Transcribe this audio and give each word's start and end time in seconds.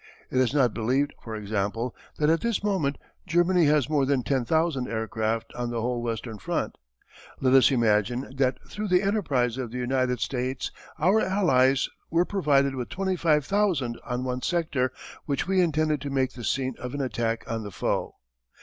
It 0.31 0.39
is 0.39 0.51
not 0.51 0.73
believed, 0.73 1.13
for 1.21 1.35
example, 1.35 1.95
that 2.17 2.27
at 2.27 2.41
this 2.41 2.63
moment 2.63 2.97
Germany 3.27 3.65
has 3.67 3.87
more 3.87 4.03
than 4.03 4.23
10,000 4.23 4.87
aircraft 4.87 5.53
on 5.53 5.69
the 5.69 5.79
whole 5.79 6.01
western 6.01 6.39
front. 6.39 6.75
Let 7.39 7.53
us 7.53 7.69
imagine 7.69 8.35
that 8.37 8.57
through 8.67 8.87
the 8.87 9.03
enterprise 9.03 9.59
of 9.59 9.69
the 9.69 9.77
United 9.77 10.19
States 10.19 10.71
our 10.97 11.21
Allies 11.21 11.87
were 12.09 12.25
provided 12.25 12.73
with 12.73 12.89
25,000 12.89 13.99
on 14.03 14.23
one 14.23 14.41
sector 14.41 14.91
which 15.27 15.47
we 15.47 15.61
intended 15.61 16.01
to 16.01 16.09
make 16.09 16.33
the 16.33 16.43
scene 16.43 16.73
of 16.79 16.95
an 16.95 17.01
attack 17.01 17.43
on 17.45 17.61
the 17.61 17.69
foe. 17.69 18.15